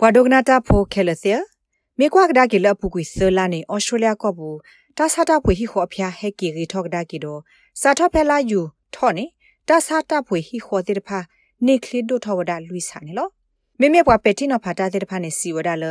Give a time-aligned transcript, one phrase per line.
[0.00, 1.32] ဘွာဒိုဂနာတာဖိုခဲလစီ
[1.98, 4.58] မေကွာကဒါကီလပူကွီဆလာနေဩစတြေးလျကောဘူး
[4.96, 7.40] တာဆာတာဖွေဟီခေါအဖျားဟက်ကီရီထောက်ကဒါကီတော့
[7.80, 8.60] စာထဖဲလာယူ
[8.94, 9.24] ထောနေ
[9.68, 11.18] တာဆာတာဖွေဟီခေါတိတဖာ
[11.66, 13.28] နေကလီဒိုထောဝဒါလူီဆာနေလော
[13.80, 15.84] မေမေပွားပက်တီနော်ဖာတာတဲ့တဖာနေစီဝဒါလ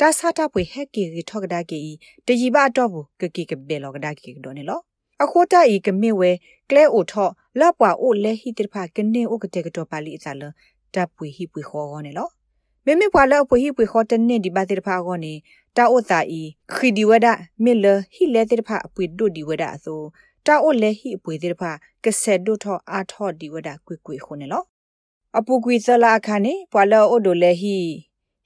[0.00, 1.78] တာဆာတာပွေဟက်ကီရီထောက်ကဒါကီ
[2.26, 4.80] တကြီးပါတော့ဘူးကကီကဘဲလောကဒါကီတော့နေလော
[5.22, 6.30] အခိုတာဤကမေဝဲ
[6.70, 10.42] ကလဲအိုထော့လပွားအိုလဲဟီတဖာကနေအိုကတဲ့ကတော့ပါလီအစားလ
[10.94, 12.30] တပ်ပွေဟီပွေခေါ်ခေါ်နေလော
[12.86, 15.32] မေမေပွားလပွေဟိပွေခေါ်တနေဒီပါတိဖာကောနေ
[15.76, 16.42] တာအိုတာဤ
[16.72, 17.26] ခီဒီဝဒ
[17.64, 20.06] မေလဟိလဲတိဖာအပွေဒုဒီဝဒအစိုး
[20.46, 21.70] တာအိုလဲဟိအပွေတိဖာ
[22.04, 24.64] ကဆက်ဒုထောအာထောဒီဝဒကွေကွေခုန်နော်
[25.38, 27.76] အပူကွေသလာခါနေပွာလအိုဒိုလဲဟိ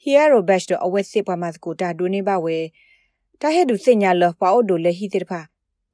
[0.03, 2.57] ဟီယာရိုဘက်ဒအဝက်စစ်ပွားမစကိုတာဒိုနေပါဝဲ
[3.41, 5.41] တာဟဲဒုစညာလပွာအိုဒိုလဲဟိတိဖာ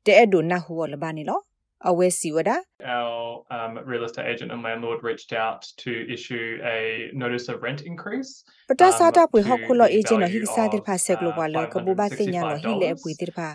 [0.06, 1.40] တဲ့ဒိုနာဟူဝလဘာနေလော
[1.88, 2.50] အဝဲစီဝဒ
[2.96, 3.14] Our
[3.56, 6.78] um, real estate agent and landlord reached out to issue a
[7.22, 8.30] notice of rent increase.
[8.68, 13.48] ပတာစာတာပွေဟခုလောအေဂျင့်ဟိကစားတဲ့ဖာဆက်ဂလိုဘာလကဘူဘာစညာလောဟိလေပွေတဲ့ဖာ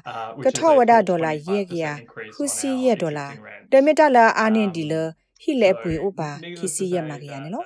[0.46, 1.86] ကထောဝဒဒေါ်လာယေကရ
[2.36, 3.28] ခုစီယေဒေါ်လာ
[3.72, 4.94] တမီတလာအာနင်ဒီလ
[5.44, 7.64] ဟိလေပွေဥပါခီစီယေမာကရနေလော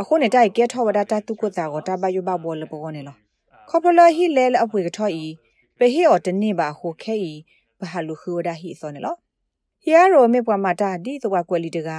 [0.00, 3.16] အခုနေတိုက်ကဲထောဝဒတာတုကတာကိုတဘယဘဘောလဘောနေလော
[3.70, 5.26] ခေါပလဟိလေအပွေကထောဤ
[5.78, 7.32] ပဟေော်တနေပါဟိုခဲဤ
[7.80, 9.16] ဘဟာလူခူဝဒဟိစောနေလော
[9.82, 11.90] ဟီယာရိုမေပွားမတာဒီတဝကွယ်လီတက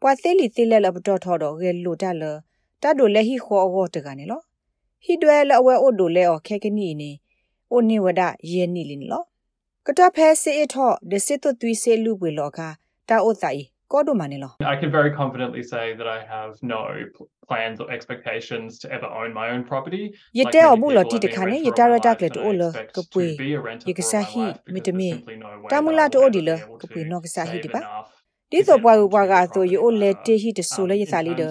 [0.00, 2.22] ပွာသေးလီသေးလက်လပတော်ထော်တော့ဂဲလိုတလ
[2.82, 4.40] တတ်တို့လက်ဟိခေါ်အောတကနေလော
[5.04, 7.10] ဟီတွဲလအဝဲအိုဒိုလဲအော်ခဲကနီနေ
[7.70, 9.22] အိုနေဝဒယေနီလင်းလော
[9.86, 12.58] ကတဖဲစေအထော့ဒစစ်သွသွီစေလူပွေလောက
[13.08, 13.62] တာအိုတိုင်
[13.92, 16.80] ကောဒိုမနေလော I can very confidently say that I have no
[17.48, 20.04] plans or expectations to ever own my own property
[20.38, 22.62] ယတဲအမှုလောတိတခါနေယတရတက်လက်တိုလ
[22.96, 23.26] ကပွေ
[23.88, 25.10] ယကဆာဟီမီတမီ
[25.70, 27.80] တမူလာတိုဒီလကပွေနောကဆာဟီဒီပါ
[28.50, 31.42] ဒီတော့ပွားပွားကဆိုယိုလေတေဟီတဆူလေယစာလီဒ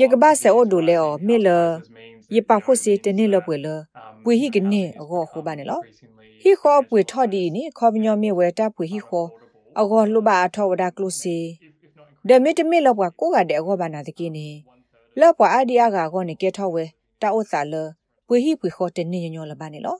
[0.00, 1.48] ယကဘာဆေအိုဒိုလေအောမေလ
[2.34, 3.66] ယပဖို့စီတနေလပွေလ
[4.24, 5.80] ပွေဟီကနေအကောခုပါနေလော
[6.42, 9.28] ဟီခေါ်ပွေထော်ဒီနေခေါ်ပညောမေဝဲတာပွေဟီခေါ်
[9.80, 11.36] အကောလှပါထောဝဒါကလုစီ
[12.28, 14.46] ဒမီတမီလောက်ပွားကိုကတဲ့အကောဘာနာတကင်းနေ
[15.20, 16.84] လောက်ပွားအဒီယာကကောနေကဲထောဝဲ
[17.20, 17.74] တာဥစာလ
[18.26, 19.96] ပွေဟိပွေခေါ်တနေညညောလပါနေလော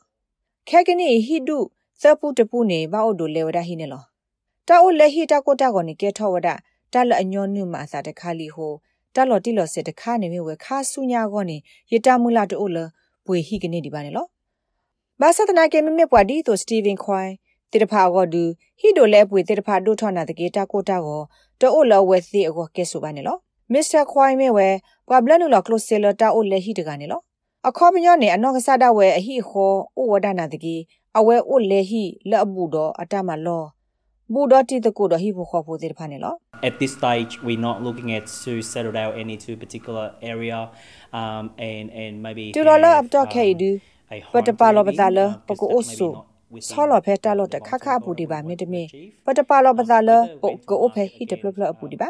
[0.69, 1.58] ခဲကနေဟိဒု
[2.03, 4.03] သပူတပူနေဘာအိုဒိုလေဝဒဟိနေလော
[4.69, 6.48] တာအိုလေဟိတာကိုတာကောနေကဲထောဝဒ
[6.92, 8.72] တာလအညောနုမာစာတခါလီဟို
[9.14, 11.56] တာလော်တီလော်စစ်တခါနေမြဝဲခါဆုညာကောနေ
[11.92, 12.78] ယတမူလာတိုလ
[13.26, 14.26] ပွေဟိကနေဒီပါနေလော
[15.20, 17.32] ဘာသဒနာကေမမေပွားဒီတိုစတီဗင်ခွိုင်း
[17.70, 18.42] တေတဖာကောဒူ
[18.81, 21.22] ဟိဒိုလဲပွေတေတဖာဒိုထောနာတကေတာကိုတာကော
[21.60, 23.36] တိုလောဝဲစီအကောကဲဆိုပါနေလော
[23.72, 24.69] မစ္စတာခွိုင်းမဲဝဲ
[25.08, 27.20] ပွာဘလနူလောကလိုဆေလတာအိုလေဟီတကနေလော
[27.69, 30.81] အခေါ်ပညောနေအနောကဆဒဝဲအဟိခောအိုဝဒနာတကြီး
[31.19, 33.64] အဝဲအိုလေဟီလက်အဘူတော့အတမလော
[34.34, 36.34] ဘူဒတိတကုတော့ဟိဖို့ခေါ်ဖို့တဲ့ဖာနေလော
[36.69, 40.58] At this stage we're not looking at to settle down any to particular area
[41.20, 43.70] um and and maybe တူလောလပ်တော့ခဲဒူ
[44.34, 46.08] ပတပါလောပတာလပကိုအိုဆူ
[46.69, 48.83] ဆောလဖဲတာလောတခခအပူဒီပါမေတမေ
[49.27, 50.11] ပတပါလောပတာလ
[50.43, 52.09] ပုကိုအိုဖဲဟိတပလပလအပူဒီပါ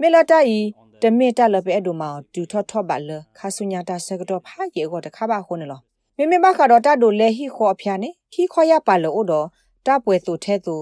[0.00, 0.62] မေလာတိုင်
[1.02, 5.82] တမေတလပဲအဒူမောဒူထော့ထော့ပါလခါဆုညာတာစကတော့ဖာရေကိုတခါပါခုန်နော်
[6.16, 9.46] မေမေဘခါတော့တဒိုလေဟိခေါ်အဖျားနေခီခေါ်ရပါလို့အိုတော့
[9.86, 10.76] တပွဲသူထဲသူ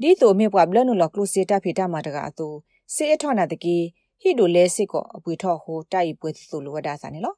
[0.00, 2.48] ဒီသူမေပွားဘလနုလကလုစီတာဖေတာမာတကအသူ
[2.94, 3.76] စေအထောနာတကီ
[4.20, 7.36] ဟိဒိုလဲစစ်ကောအပွေထော့ဟိုတိုက်ပွဲသူလိုဝဒါစာနေလို့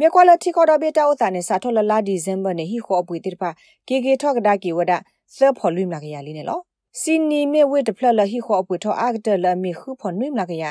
[0.00, 3.50] မြေကွာလတိခေါ်တော့ဘေတာဥစာနေစာထော်လလာဒီဇင်ဘာနေဟိခေါ်အပွေတိတပါ
[3.88, 4.98] ကေကေထော့ကဒါကီဝဒါ
[5.36, 6.62] ဆပ်ဖော်လွိမလာကရလေးနေလို့
[7.00, 10.64] စီနီမေဝေတဖလလဟိခေါ်အပွေထော့အာကတလမေခုဖော်နွိမလာကရ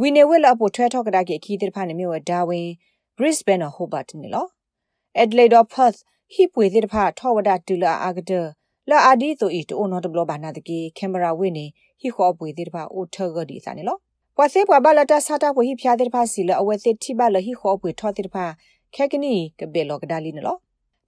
[0.00, 2.66] ဝီနေဝဲလအပိုထွဲထောက်ကဒါကေခီတိဖာနေမြို့ဒါဝင်
[3.16, 4.46] Brisbane ဟိုဘတ်နေလော
[5.22, 5.98] Adelaide of Perth
[6.34, 8.32] ဟိပွေတိဖာထောဝဒတူလာအာဂဒ
[8.90, 11.64] လာအာဒီဆိုဤတိုနော်တဘလဘာနာတကေကင်မရာဝိနေ
[12.00, 13.98] ဟိခေါ်ပွေတိဖာအိုထောဂဒီစာနေလော
[14.38, 18.44] ပွာစေပွာဘလာတာစာတာပွေဟိဖျားတိဖာစီလအဝဲစစ်တိဘလဟိခေါ်ပွေထောတိဖာ
[18.94, 20.58] ခက်ကနီကဘေလောကဒါလီနော်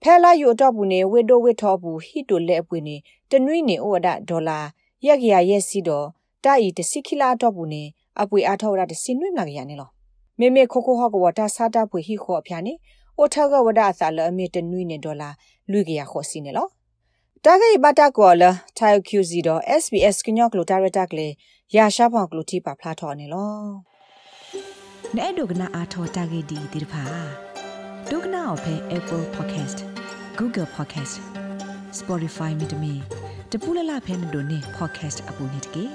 [0.01, 2.95] ဖဲလာယူတော့ဘူးနေဝိဒိုဝိထောဘူးဟီတိုလက်အပွေနေ
[3.29, 4.59] တနွိနေဩဝဒဒေါ်လာ
[5.05, 6.07] ရက်ရရက်စီတော့
[6.43, 7.83] တာဤတစီခိလာတော့ဘူးနေ
[8.21, 9.89] အပွေအားထောရတဲ့စင်နွိမလာကရနေလော
[10.39, 12.73] မေမေခိုခိုဟောကဝတာစာတာပွေဟိခောအဖျာနေ
[13.17, 15.29] အိုထကဝဒအစာလအမေတနွိနေဒေါ်လာ
[15.71, 16.67] လူကရခောစီနေလော
[17.45, 18.43] တာဂိဘတာကောလ
[18.77, 21.27] ထိုင်ကျူစီတော့ SBS ကညော့ကလိုတာရတာကလေ
[21.75, 23.53] ရာရှာဖောင်ကလိုတီပါဖလာထော်နေလော
[25.17, 27.03] နဲ့ဒုကနာအာထောတာဂိဒီဒီဖာ
[28.11, 29.79] ဒုကနာအဖဲ Apple Podcast
[30.39, 31.15] Google Podcast
[31.99, 32.93] Spotify မြေတမီ
[33.51, 35.85] တပူလလဖဲနဒိုနေ podcast အပူနေတကေ